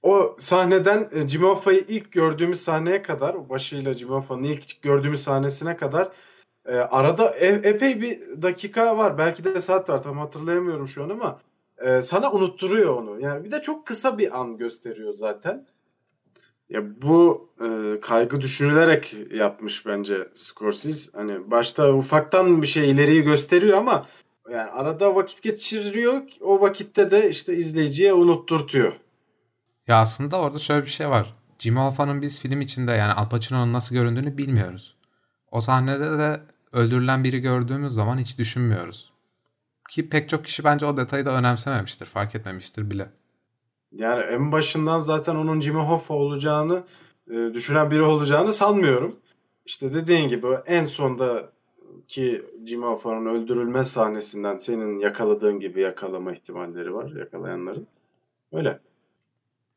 O 0.02 0.36
sahneden 0.38 1.08
e, 1.12 1.28
Jimmy 1.28 1.46
Hoffa'yı 1.46 1.84
ilk 1.88 2.12
gördüğümüz 2.12 2.60
sahneye 2.60 3.02
kadar, 3.02 3.34
o 3.34 3.48
başıyla 3.48 3.92
Jimmy 3.92 4.12
Hoffa'nın 4.12 4.42
ilk 4.42 4.82
gördüğümüz 4.82 5.20
sahnesine 5.20 5.76
kadar 5.76 6.08
e, 6.66 6.76
arada 6.76 7.30
e, 7.30 7.46
epey 7.46 8.00
bir 8.00 8.42
dakika 8.42 8.98
var. 8.98 9.18
Belki 9.18 9.44
de 9.44 9.60
saat 9.60 9.88
var 9.88 10.02
tam 10.02 10.18
hatırlayamıyorum 10.18 10.88
şu 10.88 11.04
an 11.04 11.08
ama 11.08 11.40
e, 11.78 12.02
sana 12.02 12.32
unutturuyor 12.32 12.96
onu. 12.96 13.20
Yani 13.20 13.44
bir 13.44 13.50
de 13.50 13.62
çok 13.62 13.86
kısa 13.86 14.18
bir 14.18 14.40
an 14.40 14.58
gösteriyor 14.58 15.12
zaten. 15.12 15.66
Ya 16.68 17.02
bu 17.02 17.50
e, 17.60 18.00
kaygı 18.00 18.40
düşünülerek 18.40 19.16
yapmış 19.34 19.86
bence 19.86 20.28
Scorsese. 20.34 21.10
Hani 21.18 21.50
başta 21.50 21.92
ufaktan 21.92 22.62
bir 22.62 22.66
şey 22.66 22.90
ileriyi 22.90 23.22
gösteriyor 23.22 23.78
ama 23.78 24.06
yani 24.50 24.70
arada 24.70 25.14
vakit 25.14 25.42
geçiriyor. 25.42 26.22
O 26.40 26.60
vakitte 26.60 27.10
de 27.10 27.30
işte 27.30 27.56
izleyiciye 27.56 28.12
unutturtuyor. 28.12 28.92
Ya 29.86 29.96
aslında 29.96 30.40
orada 30.40 30.58
şöyle 30.58 30.82
bir 30.84 30.90
şey 30.90 31.08
var. 31.08 31.34
Jimmy 31.58 31.80
Hoffa'nın 31.80 32.22
biz 32.22 32.40
film 32.40 32.60
içinde 32.60 32.92
yani 32.92 33.12
Al 33.12 33.28
Pacino'nun 33.28 33.72
nasıl 33.72 33.96
göründüğünü 33.96 34.38
bilmiyoruz. 34.38 34.96
O 35.50 35.60
sahnede 35.60 36.18
de 36.18 36.40
öldürülen 36.72 37.24
biri 37.24 37.40
gördüğümüz 37.40 37.92
zaman 37.92 38.18
hiç 38.18 38.38
düşünmüyoruz. 38.38 39.12
Ki 39.90 40.08
pek 40.08 40.28
çok 40.28 40.44
kişi 40.44 40.64
bence 40.64 40.86
o 40.86 40.96
detayı 40.96 41.26
da 41.26 41.30
önemsememiştir, 41.30 42.06
fark 42.06 42.34
etmemiştir 42.34 42.90
bile. 42.90 43.08
Yani 43.98 44.22
en 44.22 44.52
başından 44.52 45.00
zaten 45.00 45.34
onun 45.34 45.60
Jimmy 45.60 45.80
Hoffa 45.80 46.14
olacağını 46.14 46.84
e, 47.30 47.34
düşünen 47.54 47.90
biri 47.90 48.02
olacağını 48.02 48.52
sanmıyorum. 48.52 49.16
İşte 49.66 49.94
dediğin 49.94 50.28
gibi 50.28 50.46
en 50.66 50.84
sonda 50.84 51.52
ki 52.08 52.42
Jimmy 52.66 52.84
Hoffa'nın 52.84 53.26
öldürülme 53.26 53.84
sahnesinden 53.84 54.56
senin 54.56 54.98
yakaladığın 54.98 55.60
gibi 55.60 55.80
yakalama 55.80 56.32
ihtimalleri 56.32 56.94
var 56.94 57.10
yakalayanların. 57.10 57.86
Öyle. 58.52 58.78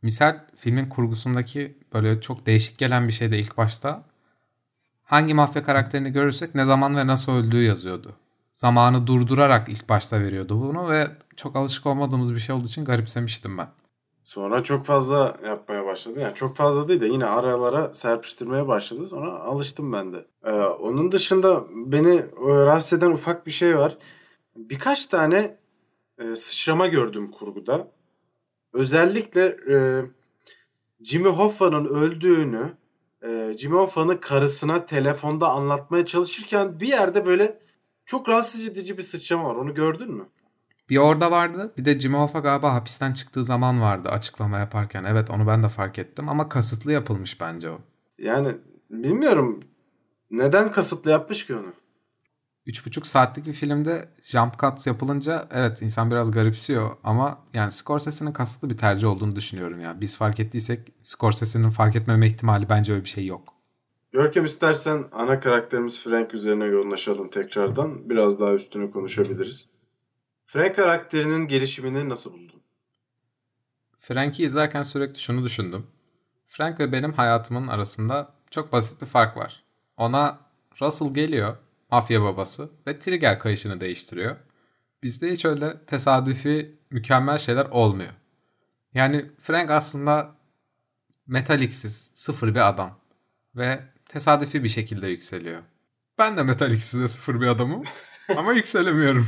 Misal 0.01 0.39
filmin 0.55 0.89
kurgusundaki 0.89 1.77
böyle 1.93 2.21
çok 2.21 2.45
değişik 2.45 2.77
gelen 2.77 3.07
bir 3.07 3.13
şey 3.13 3.31
de 3.31 3.39
ilk 3.39 3.57
başta 3.57 4.03
hangi 5.03 5.33
mafya 5.33 5.63
karakterini 5.63 6.11
görürsek 6.11 6.55
ne 6.55 6.65
zaman 6.65 6.95
ve 6.95 7.07
nasıl 7.07 7.31
öldüğü 7.31 7.63
yazıyordu. 7.63 8.15
Zamanı 8.53 9.07
durdurarak 9.07 9.69
ilk 9.69 9.89
başta 9.89 10.19
veriyordu 10.19 10.61
bunu 10.61 10.89
ve 10.89 11.07
çok 11.35 11.55
alışık 11.55 11.85
olmadığımız 11.85 12.33
bir 12.33 12.39
şey 12.39 12.55
olduğu 12.55 12.65
için 12.65 12.85
garipsemiştim 12.85 13.57
ben. 13.57 13.67
Sonra 14.29 14.63
çok 14.63 14.85
fazla 14.85 15.37
yapmaya 15.45 15.85
başladı. 15.85 16.19
Yani 16.19 16.33
çok 16.33 16.55
fazla 16.55 16.87
değil 16.87 17.01
de 17.01 17.07
yine 17.07 17.25
aralara 17.25 17.93
serpiştirmeye 17.93 18.67
başladı. 18.67 19.07
Sonra 19.07 19.31
alıştım 19.31 19.93
ben 19.93 20.13
de. 20.13 20.25
Ee, 20.43 20.51
onun 20.51 21.11
dışında 21.11 21.63
beni 21.71 22.15
e, 22.15 22.25
rahatsız 22.41 22.99
eden 22.99 23.11
ufak 23.11 23.45
bir 23.45 23.51
şey 23.51 23.77
var. 23.77 23.97
Birkaç 24.55 25.05
tane 25.05 25.57
e, 26.17 26.35
sıçrama 26.35 26.87
gördüm 26.87 27.31
kurguda. 27.31 27.91
Özellikle 28.73 29.57
e, 29.71 30.05
Jimmy 31.03 31.29
Hoffa'nın 31.29 31.85
öldüğünü 31.85 32.73
e, 33.23 33.53
Jimmy 33.57 33.75
Hoffa'nın 33.75 34.17
karısına 34.17 34.85
telefonda 34.85 35.49
anlatmaya 35.49 36.05
çalışırken 36.05 36.79
bir 36.79 36.87
yerde 36.87 37.25
böyle 37.25 37.59
çok 38.05 38.29
rahatsız 38.29 38.67
edici 38.67 38.97
bir 38.97 39.03
sıçrama 39.03 39.49
var. 39.49 39.55
Onu 39.55 39.73
gördün 39.73 40.11
mü? 40.11 40.25
Bir 40.89 40.97
orada 40.97 41.31
vardı. 41.31 41.73
Bir 41.77 41.85
de 41.85 41.99
Jimmy 41.99 42.17
Hoffa 42.17 42.39
galiba 42.39 42.73
hapisten 42.73 43.13
çıktığı 43.13 43.43
zaman 43.43 43.81
vardı 43.81 44.09
açıklama 44.09 44.57
yaparken. 44.57 45.03
Evet 45.03 45.29
onu 45.29 45.47
ben 45.47 45.63
de 45.63 45.67
fark 45.67 45.99
ettim 45.99 46.29
ama 46.29 46.49
kasıtlı 46.49 46.91
yapılmış 46.91 47.41
bence 47.41 47.69
o. 47.69 47.79
Yani 48.17 48.55
bilmiyorum 48.89 49.63
neden 50.31 50.71
kasıtlı 50.71 51.11
yapmış 51.11 51.47
ki 51.47 51.55
onu? 51.55 51.73
3,5 52.67 53.05
saatlik 53.05 53.45
bir 53.45 53.53
filmde 53.53 54.09
jump 54.23 54.59
cuts 54.59 54.87
yapılınca 54.87 55.47
evet 55.51 55.81
insan 55.81 56.11
biraz 56.11 56.31
garipsiyor 56.31 56.91
ama 57.03 57.39
yani 57.53 57.71
Scorsese'nin 57.71 58.31
kasıtlı 58.31 58.69
bir 58.69 58.77
tercih 58.77 59.07
olduğunu 59.07 59.35
düşünüyorum 59.35 59.79
ya. 59.79 60.01
Biz 60.01 60.17
fark 60.17 60.39
ettiysek 60.39 60.79
Scorsese'nin 61.01 61.69
fark 61.69 61.95
etmeme 61.95 62.27
ihtimali 62.27 62.69
bence 62.69 62.93
öyle 62.93 63.03
bir 63.03 63.09
şey 63.09 63.25
yok. 63.25 63.53
Görkem 64.11 64.45
istersen 64.45 65.03
ana 65.11 65.39
karakterimiz 65.39 66.03
Frank 66.03 66.33
üzerine 66.33 66.65
yoğunlaşalım 66.65 67.29
tekrardan. 67.29 68.09
Biraz 68.09 68.39
daha 68.39 68.53
üstüne 68.53 68.91
konuşabiliriz. 68.91 69.67
Frank 70.51 70.75
karakterinin 70.75 71.47
gelişimini 71.47 72.09
nasıl 72.09 72.33
buldun? 72.33 72.61
Frank'i 73.97 74.43
izlerken 74.43 74.83
sürekli 74.83 75.19
şunu 75.19 75.43
düşündüm. 75.45 75.87
Frank 76.47 76.79
ve 76.79 76.91
benim 76.91 77.13
hayatımın 77.13 77.67
arasında 77.67 78.33
çok 78.51 78.71
basit 78.71 79.01
bir 79.01 79.05
fark 79.05 79.37
var. 79.37 79.63
Ona 79.97 80.39
Russell 80.81 81.13
geliyor, 81.13 81.57
mafya 81.91 82.21
babası 82.21 82.69
ve 82.87 82.99
trigger 82.99 83.39
kayışını 83.39 83.81
değiştiriyor. 83.81 84.35
Bizde 85.03 85.31
hiç 85.31 85.45
öyle 85.45 85.85
tesadüfi 85.85 86.75
mükemmel 86.89 87.37
şeyler 87.37 87.65
olmuyor. 87.65 88.13
Yani 88.93 89.31
Frank 89.39 89.69
aslında 89.69 90.35
metaliksiz, 91.27 92.11
sıfır 92.15 92.55
bir 92.55 92.69
adam. 92.69 92.99
Ve 93.55 93.83
tesadüfi 94.07 94.63
bir 94.63 94.69
şekilde 94.69 95.07
yükseliyor. 95.07 95.61
Ben 96.17 96.37
de 96.37 96.43
metaliksize 96.43 97.07
sıfır 97.07 97.41
bir 97.41 97.47
adamım 97.47 97.83
ama 98.37 98.53
yükselemiyorum. 98.59 99.27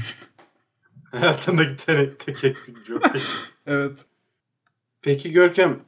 Hayatındaki 1.11 1.75
tek, 1.75 2.19
tek 2.19 2.43
eksik 2.43 2.85
Joker. 2.85 3.23
evet. 3.67 4.05
Peki 5.01 5.31
Görkem, 5.31 5.79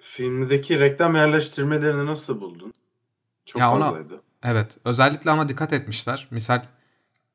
filmdeki 0.00 0.80
reklam 0.80 1.14
yerleştirmelerini 1.16 2.06
nasıl 2.06 2.40
buldun? 2.40 2.72
Çok 3.44 3.60
Ya 3.60 3.72
ona- 3.72 3.84
fazlaydı. 3.84 4.22
Evet. 4.42 4.78
Özellikle 4.84 5.30
ama 5.30 5.48
dikkat 5.48 5.72
etmişler. 5.72 6.28
Misal 6.30 6.62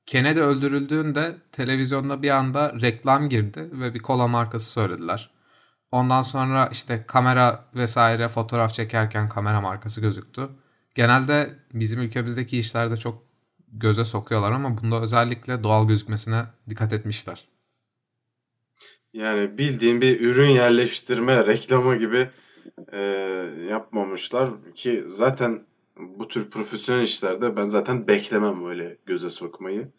Kennedy 0.06 0.40
öldürüldüğünde 0.40 1.36
televizyonda 1.52 2.22
bir 2.22 2.30
anda 2.30 2.74
reklam 2.82 3.30
girdi 3.30 3.70
ve 3.72 3.94
bir 3.94 4.00
kola 4.00 4.28
markası 4.28 4.70
söylediler. 4.72 5.30
Ondan 5.92 6.22
sonra 6.22 6.70
işte 6.72 7.04
kamera 7.08 7.66
vesaire 7.76 8.28
fotoğraf 8.28 8.74
çekerken 8.74 9.30
kamera 9.30 9.62
markası 9.62 10.02
gözüktü. 10.02 10.50
Genelde 10.96 11.56
bizim 11.74 12.02
ülkemizdeki 12.02 12.60
işlerde 12.60 12.98
çok 12.98 13.24
göze 13.80 14.06
sokuyorlar 14.06 14.52
ama 14.52 14.78
bunda 14.78 15.02
özellikle 15.02 15.64
doğal 15.64 15.88
gözükmesine 15.88 16.44
dikkat 16.70 16.94
etmişler. 16.94 17.48
Yani 19.14 19.58
bildiğin 19.58 20.02
bir 20.02 20.22
ürün 20.22 20.50
yerleştirme 20.50 21.48
reklamı 21.48 21.96
gibi 21.96 22.30
e, 22.92 23.00
yapmamışlar 23.70 24.50
ki 24.76 25.06
zaten 25.10 25.66
bu 25.98 26.28
tür 26.28 26.50
profesyonel 26.50 27.02
işlerde 27.04 27.56
ben 27.58 27.66
zaten 27.66 28.08
beklemem 28.08 28.66
öyle 28.68 28.98
göze 29.06 29.30
sokmayı. 29.30 29.92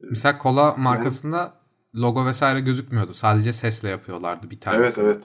Misal 0.00 0.38
kola 0.38 0.74
markasında 0.76 1.54
logo 1.94 2.26
vesaire 2.26 2.60
gözükmüyordu. 2.60 3.14
Sadece 3.14 3.52
sesle 3.52 3.88
yapıyorlardı 3.88 4.50
bir 4.50 4.56
Evet 4.56 4.60
tanesi. 4.60 5.00
evet. 5.00 5.22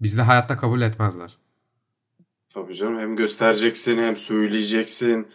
Bizde 0.00 0.22
hayatta 0.22 0.56
kabul 0.56 0.80
etmezler. 0.80 1.38
Tabii 2.48 2.74
canım 2.74 2.98
hem 2.98 3.16
göstereceksin 3.16 3.98
hem 3.98 4.16
söyleyeceksin. 4.16 5.28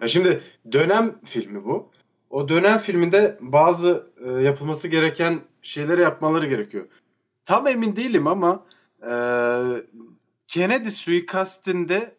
Ya 0.00 0.08
şimdi 0.08 0.40
dönem 0.72 1.20
filmi 1.24 1.64
bu. 1.64 1.90
O 2.30 2.48
dönem 2.48 2.78
filminde 2.78 3.38
bazı 3.40 4.10
e, 4.26 4.30
yapılması 4.30 4.88
gereken 4.88 5.40
şeyleri 5.62 6.00
yapmaları 6.00 6.46
gerekiyor. 6.46 6.86
Tam 7.44 7.66
emin 7.66 7.96
değilim 7.96 8.26
ama 8.26 8.66
e, 9.02 9.12
Kennedy 10.46 10.88
suikastinde 10.88 12.16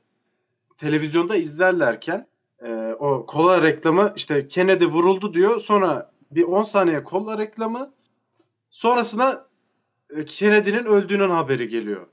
televizyonda 0.78 1.36
izlerlerken 1.36 2.28
e, 2.66 2.96
o 3.00 3.26
kola 3.26 3.62
reklamı 3.62 4.14
işte 4.16 4.48
Kennedy 4.48 4.86
vuruldu 4.86 5.34
diyor. 5.34 5.60
Sonra 5.60 6.12
bir 6.32 6.44
10 6.44 6.64
saniye 6.64 7.04
kola 7.04 7.38
reklamı 7.38 7.94
sonrasında 8.70 9.48
e, 10.18 10.26
Kennedy'nin 10.26 10.86
öldüğünün 10.86 11.30
haberi 11.30 11.68
geliyor. 11.68 12.08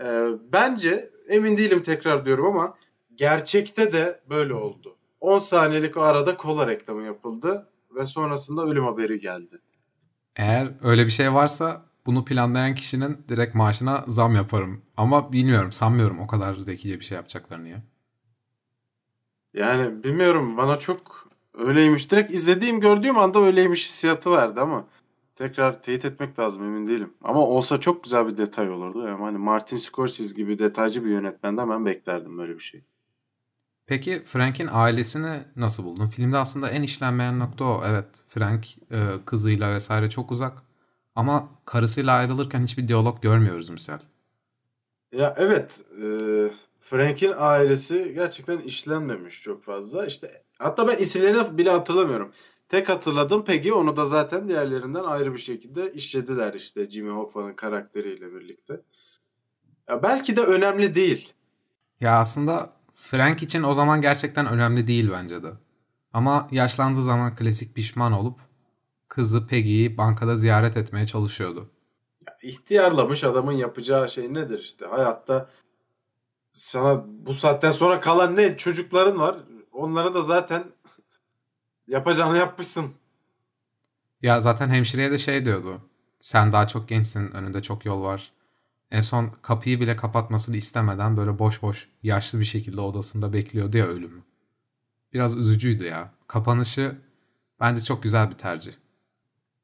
E, 0.00 0.26
bence 0.52 1.10
emin 1.28 1.56
değilim 1.56 1.82
tekrar 1.82 2.26
diyorum 2.26 2.46
ama 2.46 2.74
gerçekte 3.14 3.92
de 3.92 4.20
böyle 4.30 4.54
oldu. 4.54 4.97
10 5.20 5.38
saniyelik 5.38 5.96
o 5.96 6.00
arada 6.00 6.36
kola 6.36 6.66
reklamı 6.66 7.02
yapıldı 7.02 7.68
ve 7.94 8.06
sonrasında 8.06 8.62
ölüm 8.62 8.84
haberi 8.84 9.20
geldi. 9.20 9.58
Eğer 10.36 10.72
öyle 10.82 11.06
bir 11.06 11.10
şey 11.10 11.34
varsa 11.34 11.82
bunu 12.06 12.24
planlayan 12.24 12.74
kişinin 12.74 13.18
direkt 13.28 13.54
maaşına 13.54 14.04
zam 14.08 14.34
yaparım. 14.34 14.82
Ama 14.96 15.32
bilmiyorum, 15.32 15.72
sanmıyorum 15.72 16.20
o 16.20 16.26
kadar 16.26 16.54
zekice 16.54 17.00
bir 17.00 17.04
şey 17.04 17.16
yapacaklarını 17.16 17.68
ya. 17.68 17.82
Yani 19.54 20.04
bilmiyorum 20.04 20.56
bana 20.56 20.78
çok 20.78 21.28
öyleymiş. 21.54 22.10
Direkt 22.10 22.30
izlediğim 22.32 22.80
gördüğüm 22.80 23.18
anda 23.18 23.38
öyleymiş 23.38 23.84
hissiyatı 23.84 24.30
verdi 24.30 24.60
ama 24.60 24.86
tekrar 25.36 25.82
teyit 25.82 26.04
etmek 26.04 26.38
lazım 26.38 26.62
emin 26.62 26.88
değilim. 26.88 27.14
Ama 27.22 27.40
olsa 27.40 27.80
çok 27.80 28.04
güzel 28.04 28.26
bir 28.26 28.36
detay 28.36 28.70
olurdu. 28.70 29.06
Yani 29.06 29.20
hani 29.20 29.38
Martin 29.38 29.76
Scorsese 29.76 30.34
gibi 30.34 30.58
detaycı 30.58 31.04
bir 31.04 31.10
yönetmenden 31.10 31.70
ben 31.70 31.86
beklerdim 31.86 32.38
böyle 32.38 32.54
bir 32.54 32.62
şey. 32.62 32.84
Peki 33.88 34.22
Frank'in 34.22 34.68
ailesini 34.72 35.40
nasıl 35.56 35.84
buldun? 35.84 36.06
Filmde 36.06 36.36
aslında 36.36 36.70
en 36.70 36.82
işlenmeyen 36.82 37.38
nokta 37.38 37.64
o. 37.64 37.82
Evet 37.86 38.06
Frank 38.28 38.66
e, 38.90 39.24
kızıyla 39.26 39.74
vesaire 39.74 40.10
çok 40.10 40.32
uzak. 40.32 40.62
Ama 41.14 41.48
karısıyla 41.64 42.12
ayrılırken 42.12 42.62
hiçbir 42.62 42.88
diyalog 42.88 43.22
görmüyoruz 43.22 43.70
misal. 43.70 43.98
Ya 45.12 45.34
evet, 45.36 45.80
e, 46.02 46.06
Frank'in 46.80 47.32
ailesi 47.36 48.12
gerçekten 48.14 48.58
işlenmemiş 48.58 49.42
çok 49.42 49.62
fazla. 49.62 50.06
İşte 50.06 50.30
hatta 50.58 50.88
ben 50.88 50.96
isimlerini 50.96 51.58
bile 51.58 51.70
hatırlamıyorum. 51.70 52.32
Tek 52.68 52.88
hatırladım 52.88 53.44
Peggy 53.44 53.72
onu 53.72 53.96
da 53.96 54.04
zaten 54.04 54.48
diğerlerinden 54.48 55.04
ayrı 55.04 55.32
bir 55.34 55.38
şekilde 55.38 55.92
işlediler 55.92 56.54
işte 56.54 56.90
Jimmy 56.90 57.10
Hoffa'nın 57.10 57.52
karakteriyle 57.52 58.34
birlikte. 58.34 58.80
Ya 59.88 60.02
belki 60.02 60.36
de 60.36 60.40
önemli 60.40 60.94
değil. 60.94 61.32
Ya 62.00 62.20
aslında 62.20 62.77
Frank 63.00 63.42
için 63.42 63.62
o 63.62 63.74
zaman 63.74 64.00
gerçekten 64.00 64.46
önemli 64.46 64.86
değil 64.86 65.10
bence 65.12 65.42
de. 65.42 65.52
Ama 66.12 66.48
yaşlandığı 66.50 67.02
zaman 67.02 67.34
klasik 67.34 67.74
pişman 67.74 68.12
olup 68.12 68.40
kızı 69.08 69.46
Peggy'yi 69.46 69.96
bankada 69.96 70.36
ziyaret 70.36 70.76
etmeye 70.76 71.06
çalışıyordu. 71.06 71.70
Ya 72.26 72.36
ihtiyarlamış 72.42 73.24
adamın 73.24 73.52
yapacağı 73.52 74.10
şey 74.10 74.34
nedir 74.34 74.58
işte 74.58 74.86
hayatta 74.86 75.50
sana 76.52 77.04
bu 77.06 77.34
saatten 77.34 77.70
sonra 77.70 78.00
kalan 78.00 78.36
ne 78.36 78.56
çocukların 78.56 79.18
var 79.18 79.36
onlara 79.72 80.14
da 80.14 80.22
zaten 80.22 80.64
yapacağını 81.86 82.36
yapmışsın. 82.36 82.94
Ya 84.22 84.40
zaten 84.40 84.70
hemşireye 84.70 85.10
de 85.10 85.18
şey 85.18 85.44
diyordu. 85.44 85.80
Sen 86.20 86.52
daha 86.52 86.66
çok 86.66 86.88
gençsin 86.88 87.30
önünde 87.30 87.62
çok 87.62 87.84
yol 87.84 88.02
var. 88.02 88.32
En 88.90 89.00
son 89.00 89.30
kapıyı 89.42 89.80
bile 89.80 89.96
kapatmasını 89.96 90.56
istemeden 90.56 91.16
böyle 91.16 91.38
boş 91.38 91.62
boş 91.62 91.88
yaşlı 92.02 92.40
bir 92.40 92.44
şekilde 92.44 92.80
odasında 92.80 93.32
bekliyordu 93.32 93.76
ya 93.76 93.86
ölümü. 93.86 94.22
Biraz 95.12 95.36
üzücüydü 95.36 95.84
ya. 95.84 96.14
Kapanışı 96.26 96.96
bence 97.60 97.82
çok 97.82 98.02
güzel 98.02 98.30
bir 98.30 98.36
tercih. 98.36 98.72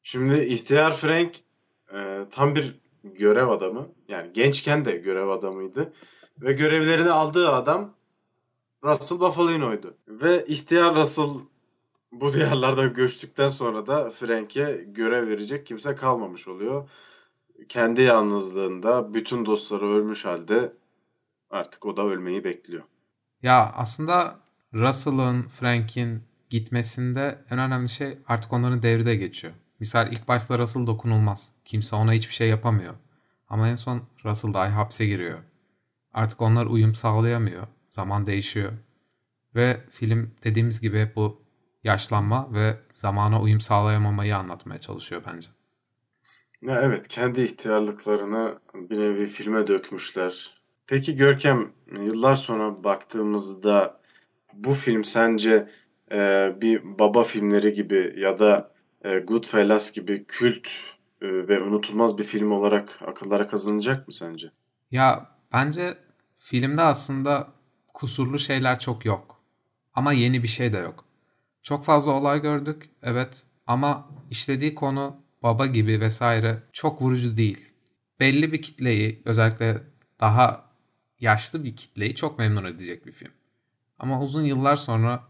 Şimdi 0.03 0.45
ihtiyar 0.45 0.97
Frank 0.97 1.35
e, 1.95 2.25
tam 2.31 2.55
bir 2.55 2.81
görev 3.05 3.49
adamı. 3.49 3.89
Yani 4.09 4.33
gençken 4.33 4.85
de 4.85 4.93
görev 4.93 5.29
adamıydı. 5.29 5.93
Ve 6.39 6.53
görevlerini 6.53 7.11
aldığı 7.11 7.49
adam 7.49 7.95
Russell 8.85 9.21
Buffalo'ydu. 9.21 9.97
Ve 10.09 10.45
ihtiyar 10.45 10.97
Russell 10.97 11.29
bu 12.13 12.33
diyarlarda 12.33 12.87
göçtükten 12.87 13.49
sonra 13.49 13.87
da 13.87 14.11
Frank'e 14.11 14.85
görev 14.89 15.29
verecek 15.29 15.67
kimse 15.67 15.95
kalmamış 15.95 16.49
oluyor. 16.49 16.89
Kendi 17.69 18.03
yalnızlığında 18.03 19.15
bütün 19.15 19.47
dostları 19.47 19.87
ölmüş 19.87 20.25
halde 20.25 20.73
artık 21.51 21.87
o 21.87 21.97
da 21.97 22.03
ölmeyi 22.03 22.45
bekliyor. 22.45 22.83
Ya 23.43 23.73
aslında 23.77 24.41
Russell'ın, 24.75 25.49
Frank'in 25.49 26.23
gitmesinde 26.51 27.45
en 27.51 27.59
önemli 27.59 27.89
şey 27.89 28.19
artık 28.29 28.53
onların 28.53 28.83
devri 28.83 29.07
de 29.07 29.17
geçiyor. 29.17 29.55
Misal 29.81 30.13
ilk 30.13 30.29
başta 30.29 30.59
Russell 30.59 30.87
dokunulmaz. 30.87 31.53
Kimse 31.65 31.97
ona 31.97 32.13
hiçbir 32.13 32.35
şey 32.35 32.49
yapamıyor. 32.49 32.95
Ama 33.49 33.69
en 33.69 33.75
son 33.75 34.03
Russell 34.25 34.55
dahi 34.55 34.71
hapse 34.71 35.07
giriyor. 35.07 35.39
Artık 36.13 36.41
onlar 36.41 36.67
uyum 36.67 36.95
sağlayamıyor. 36.95 37.67
Zaman 37.91 38.27
değişiyor. 38.27 38.73
Ve 39.55 39.81
film 39.91 40.35
dediğimiz 40.45 40.81
gibi 40.81 41.13
bu 41.17 41.43
yaşlanma 41.85 42.55
ve 42.55 42.79
zamana 42.95 43.41
uyum 43.41 43.61
sağlayamamayı 43.61 44.37
anlatmaya 44.37 44.81
çalışıyor 44.81 45.23
bence. 45.27 45.49
Ya 46.65 46.81
evet 46.83 47.09
kendi 47.09 47.43
ihtiyarlıklarını 47.43 48.59
bir 48.75 48.99
nevi 48.99 49.27
filme 49.27 49.67
dökmüşler. 49.67 50.51
Peki 50.87 51.17
Görkem 51.17 51.73
yıllar 51.93 52.35
sonra 52.35 52.85
baktığımızda 52.85 54.01
bu 54.55 54.73
film 54.73 55.05
sence 55.05 55.69
e, 56.13 56.53
bir 56.61 56.99
baba 56.99 57.23
filmleri 57.23 57.73
gibi 57.73 58.15
ya 58.17 58.39
da 58.39 58.73
e, 59.05 59.19
Goodfellas 59.19 59.93
gibi 59.93 60.25
kült 60.29 60.69
e, 61.23 61.27
ve 61.49 61.61
unutulmaz 61.61 62.19
bir 62.19 62.25
film 62.25 62.53
olarak 62.53 62.99
akıllara 63.07 63.49
kazanacak 63.49 64.09
mı 64.09 64.15
sence? 64.15 64.51
Ya 64.91 65.31
bence 65.53 65.99
filmde 66.39 66.83
aslında 66.83 67.49
kusurlu 67.95 68.39
şeyler 68.39 68.79
çok 68.79 69.05
yok. 69.05 69.41
Ama 69.95 70.13
yeni 70.13 70.43
bir 70.43 70.49
şey 70.49 70.73
de 70.73 70.79
yok. 70.79 71.05
Çok 71.63 71.85
fazla 71.85 72.13
olay 72.13 72.43
gördük, 72.43 72.91
evet. 73.03 73.47
Ama 73.67 74.09
işlediği 74.31 74.75
konu 74.75 75.24
baba 75.45 75.67
gibi 75.67 76.01
vesaire 76.01 76.63
çok 76.73 77.03
vurucu 77.03 77.37
değil. 77.37 77.73
Belli 78.21 78.53
bir 78.53 78.63
kitleyi, 78.63 79.23
özellikle 79.25 79.83
daha 80.21 80.71
yaşlı 81.21 81.65
bir 81.65 81.77
kitleyi 81.77 82.15
çok 82.15 82.39
memnun 82.39 82.65
edecek 82.65 83.07
bir 83.07 83.13
film. 83.13 83.33
Ama 83.99 84.23
uzun 84.23 84.43
yıllar 84.43 84.77
sonra 84.77 85.25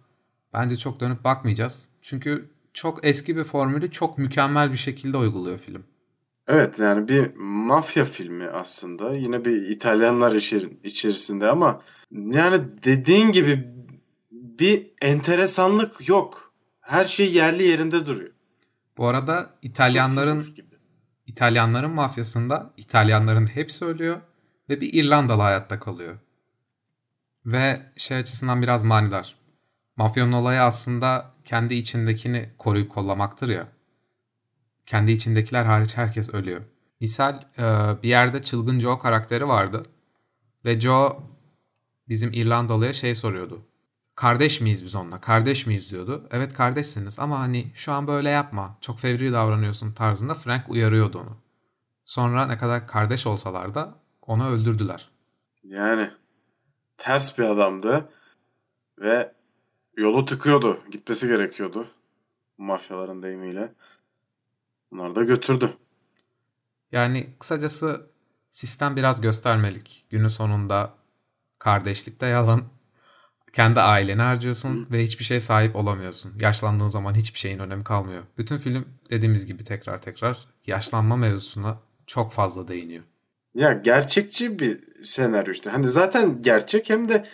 bence 0.53 0.77
çok 0.77 1.01
dönüp 1.01 1.25
bakmayacağız. 1.25 1.89
Çünkü 2.03 2.51
çok 2.75 3.07
eski 3.07 3.37
bir 3.37 3.45
formülü 3.45 3.91
çok 3.91 4.19
mükemmel 4.19 4.73
bir 4.73 4.77
şekilde 4.77 5.17
uyguluyor 5.17 5.59
film. 5.59 5.85
Evet 6.49 6.79
yani 6.79 7.09
bir 7.09 7.35
mafya 7.37 8.05
filmi 8.05 8.47
aslında. 8.47 9.15
Yine 9.15 9.45
bir 9.45 9.69
İtalyanlar 9.69 10.33
içerisinde 10.85 11.49
ama 11.49 11.83
yani 12.11 12.61
dediğin 12.85 13.33
gibi 13.33 13.75
bir 14.33 14.87
enteresanlık 15.03 16.09
yok. 16.09 16.53
Her 16.81 17.05
şey 17.05 17.33
yerli 17.33 17.63
yerinde 17.63 18.07
duruyor. 18.07 18.34
Bu 18.99 19.09
arada 19.09 19.51
İtalyanların 19.63 20.45
İtalyanların 21.27 21.91
mafyasında 21.91 22.73
İtalyanların 22.77 23.47
hepsi 23.47 23.85
ölüyor 23.85 24.21
ve 24.69 24.81
bir 24.81 24.93
İrlandalı 24.93 25.43
hayatta 25.43 25.81
kalıyor. 25.81 26.19
Ve 27.47 27.93
şey 27.97 28.17
açısından 28.17 28.63
biraz 28.63 28.85
manidar. 28.85 29.37
Mafyanın 29.97 30.33
olayı 30.33 30.63
aslında 30.63 31.31
kendi 31.45 31.75
içindekini 31.75 32.51
koruyup 32.59 32.91
kollamaktır 32.91 33.49
ya. 33.49 33.69
Kendi 34.87 35.13
içindekiler 35.13 35.65
hariç 35.65 35.97
herkes 35.97 36.31
ölüyor. 36.31 36.63
Misal 37.01 37.43
bir 38.03 38.09
yerde 38.09 38.43
çılgın 38.43 38.81
Joe 38.81 38.99
karakteri 38.99 39.49
vardı. 39.49 39.87
Ve 40.65 40.81
Joe 40.81 41.23
bizim 42.09 42.33
İrlandalıya 42.33 42.93
şey 42.93 43.15
soruyordu. 43.15 43.67
Kardeş 44.17 44.61
miyiz 44.61 44.85
biz 44.85 44.97
onunla? 44.97 45.21
Kardeş 45.21 45.67
miyiz 45.67 45.93
diyordu. 45.93 46.29
Evet 46.31 46.55
kardeşsiniz 46.55 47.19
ama 47.19 47.41
hani 47.41 47.73
şu 47.75 47.93
an 47.93 48.07
böyle 48.07 48.31
yapma. 48.31 48.79
Çok 48.81 48.99
fevri 48.99 49.33
davranıyorsun 49.33 49.93
tarzında 49.93 50.35
Frank 50.35 50.69
uyarıyordu 50.69 51.19
onu. 51.19 51.37
Sonra 52.05 52.47
ne 52.47 52.59
kadar 52.59 52.87
kardeş 52.87 53.27
olsalar 53.27 53.75
da 53.75 53.95
onu 54.23 54.49
öldürdüler. 54.49 55.11
Yani 55.65 56.11
ters 56.97 57.39
bir 57.39 57.45
adamdı 57.45 58.09
ve 58.99 59.33
yolu 59.97 60.25
tıkıyordu. 60.25 60.81
Gitmesi 60.91 61.29
gerekiyordu. 61.29 61.91
Mafyaların 62.59 63.23
deyimiyle. 63.23 63.75
Bunlar 64.91 65.15
da 65.15 65.25
götürdü. 65.25 65.73
Yani 66.93 67.31
kısacası 67.41 68.07
sistem 68.51 68.97
biraz 68.97 69.21
göstermelik. 69.21 70.07
Günün 70.11 70.29
sonunda 70.29 70.95
kardeşlikte 71.59 72.27
yalan, 72.27 72.63
kendi 73.55 73.81
aileni 73.81 74.23
harcıyorsun 74.23 74.87
ve 74.91 75.03
hiçbir 75.03 75.25
şey 75.25 75.41
sahip 75.41 75.77
olamıyorsun. 75.77 76.33
Yaşlandığın 76.41 76.87
zaman 76.87 77.15
hiçbir 77.15 77.39
şeyin 77.39 77.59
önemi 77.59 77.85
kalmıyor. 77.85 78.23
Bütün 78.39 78.59
film 78.59 78.89
dediğimiz 79.11 79.47
gibi 79.47 79.65
tekrar 79.65 80.03
tekrar 80.03 80.39
yaşlanma 80.67 81.17
mevzusuna 81.17 81.79
çok 82.07 82.33
fazla 82.33 82.69
değiniyor. 82.69 83.05
Ya 83.55 83.73
gerçekçi 83.73 84.59
bir 84.59 84.81
senaryo 85.03 85.53
işte. 85.53 85.71
Hani 85.71 85.89
zaten 85.89 86.43
gerçek 86.43 86.91
hem 86.91 87.09
de 87.09 87.25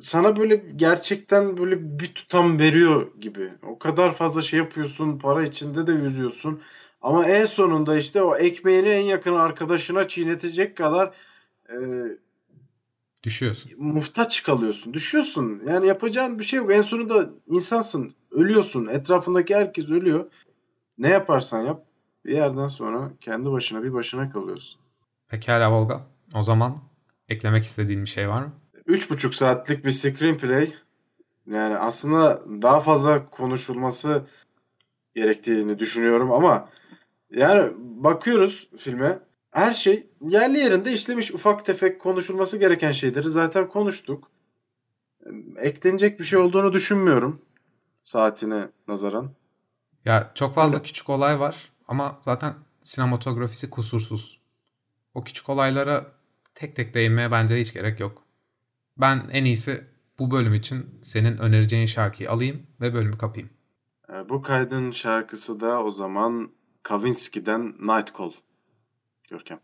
sana 0.00 0.36
böyle 0.36 0.64
gerçekten 0.76 1.56
böyle 1.56 1.98
bir 1.98 2.14
tutam 2.14 2.58
veriyor 2.58 3.12
gibi. 3.20 3.52
O 3.62 3.78
kadar 3.78 4.12
fazla 4.12 4.42
şey 4.42 4.58
yapıyorsun, 4.58 5.18
para 5.18 5.42
içinde 5.46 5.86
de 5.86 5.92
yüzüyorsun. 5.92 6.60
Ama 7.02 7.26
en 7.26 7.44
sonunda 7.44 7.96
işte 7.96 8.22
o 8.22 8.36
ekmeğini 8.36 8.88
en 8.88 9.02
yakın 9.02 9.34
arkadaşına 9.34 10.08
çiğnetecek 10.08 10.76
kadar 10.76 11.14
e, 11.68 11.76
Düşüyorsun. 13.24 13.72
Muhtaç 13.78 14.42
kalıyorsun. 14.42 14.94
Düşüyorsun. 14.94 15.62
Yani 15.68 15.86
yapacağın 15.86 16.38
bir 16.38 16.44
şey 16.44 16.56
yok. 16.56 16.72
En 16.72 16.82
sonunda 16.82 17.30
insansın. 17.46 18.14
Ölüyorsun. 18.30 18.86
Etrafındaki 18.86 19.54
herkes 19.54 19.90
ölüyor. 19.90 20.30
Ne 20.98 21.08
yaparsan 21.08 21.62
yap 21.62 21.84
bir 22.24 22.32
yerden 22.32 22.68
sonra 22.68 23.12
kendi 23.20 23.52
başına 23.52 23.82
bir 23.82 23.92
başına 23.92 24.30
kalıyorsun. 24.30 24.80
Pekala 25.28 25.72
Volga. 25.72 26.06
O 26.34 26.42
zaman 26.42 26.78
eklemek 27.28 27.64
istediğin 27.64 28.02
bir 28.02 28.08
şey 28.08 28.28
var 28.28 28.42
mı? 28.42 28.52
Üç 28.86 29.10
buçuk 29.10 29.34
saatlik 29.34 29.84
bir 29.84 29.90
screenplay. 29.90 30.72
Yani 31.46 31.78
aslında 31.78 32.42
daha 32.62 32.80
fazla 32.80 33.26
konuşulması 33.26 34.22
gerektiğini 35.14 35.78
düşünüyorum 35.78 36.32
ama 36.32 36.68
yani 37.30 37.72
bakıyoruz 37.78 38.68
filme 38.76 39.18
her 39.50 39.74
şey 39.74 40.06
yerli 40.28 40.58
yerinde 40.58 40.92
işlemiş 40.92 41.34
ufak 41.34 41.64
tefek 41.64 42.00
konuşulması 42.00 42.58
gereken 42.58 42.92
şeyleri 42.92 43.28
zaten 43.28 43.68
konuştuk. 43.68 44.30
Eklenecek 45.56 46.18
bir 46.18 46.24
şey 46.24 46.38
olduğunu 46.38 46.72
düşünmüyorum 46.72 47.40
saatine 48.02 48.68
nazaran. 48.88 49.30
Ya 50.04 50.32
çok 50.34 50.54
fazla 50.54 50.76
evet. 50.76 50.86
küçük 50.86 51.10
olay 51.10 51.40
var 51.40 51.72
ama 51.88 52.18
zaten 52.22 52.54
sinematografisi 52.82 53.70
kusursuz. 53.70 54.40
O 55.14 55.24
küçük 55.24 55.48
olaylara 55.48 56.12
tek 56.54 56.76
tek 56.76 56.94
değinmeye 56.94 57.30
bence 57.30 57.60
hiç 57.60 57.72
gerek 57.72 58.00
yok. 58.00 58.22
Ben 58.96 59.28
en 59.32 59.44
iyisi 59.44 59.84
bu 60.18 60.30
bölüm 60.30 60.54
için 60.54 61.00
senin 61.02 61.38
önereceğin 61.38 61.86
şarkıyı 61.86 62.30
alayım 62.30 62.66
ve 62.80 62.94
bölümü 62.94 63.18
kapayım. 63.18 63.50
Ee, 64.08 64.28
bu 64.28 64.42
kaydın 64.42 64.90
şarkısı 64.90 65.60
da 65.60 65.82
o 65.82 65.90
zaman 65.90 66.50
Kavinsky'den 66.82 67.66
Night 67.66 68.18
Call. 68.18 68.32
Görkem. 69.30 69.60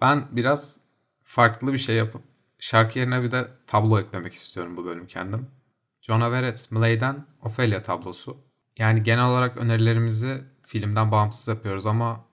Ben 0.00 0.28
biraz 0.30 0.80
farklı 1.22 1.72
bir 1.72 1.78
şey 1.78 1.96
yapıp 1.96 2.22
şarkı 2.58 2.98
yerine 2.98 3.22
bir 3.22 3.30
de 3.30 3.48
tablo 3.66 4.00
eklemek 4.00 4.32
istiyorum 4.32 4.76
bu 4.76 4.84
bölüm 4.84 5.06
kendim. 5.06 5.50
John 6.02 6.20
Everett 6.20 6.72
Milley'den 6.72 7.26
Ophelia 7.42 7.82
tablosu. 7.82 8.36
Yani 8.78 9.02
genel 9.02 9.24
olarak 9.24 9.56
önerilerimizi 9.56 10.44
filmden 10.62 11.10
bağımsız 11.10 11.48
yapıyoruz 11.48 11.86
ama 11.86 12.24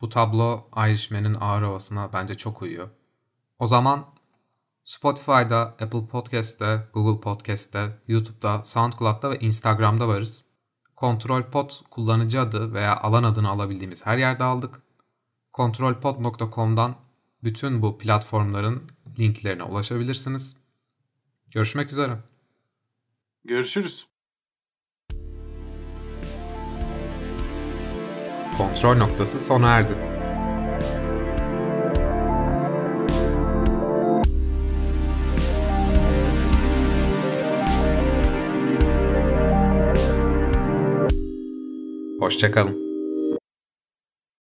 bu 0.00 0.08
tablo 0.08 0.68
Irishman'in 0.76 1.34
ağır 1.34 1.62
havasına 1.62 2.12
bence 2.12 2.36
çok 2.36 2.62
uyuyor. 2.62 2.88
O 3.58 3.66
zaman 3.66 4.06
Spotify'da, 4.82 5.60
Apple 5.60 6.06
Podcast'te, 6.06 6.88
Google 6.94 7.20
Podcast'te, 7.20 7.98
YouTube'da, 8.08 8.64
SoundCloud'da 8.64 9.30
ve 9.30 9.38
Instagram'da 9.38 10.08
varız. 10.08 10.44
Kontrol 10.96 11.42
Pod 11.42 11.70
kullanıcı 11.90 12.40
adı 12.40 12.74
veya 12.74 12.96
alan 12.96 13.22
adını 13.22 13.48
alabildiğimiz 13.48 14.06
her 14.06 14.18
yerde 14.18 14.44
aldık. 14.44 14.82
Kontrolpod.com'dan 15.52 16.94
bütün 17.44 17.82
bu 17.82 17.98
platformların 17.98 18.90
linklerine 19.18 19.62
ulaşabilirsiniz. 19.62 20.56
Görüşmek 21.52 21.92
üzere. 21.92 22.18
Görüşürüz. 23.44 24.06
Kontrol 28.58 28.96
noktası 28.96 29.38
sona 29.38 29.68
erdi. 29.68 30.18
Hoşçakalın. 42.20 42.87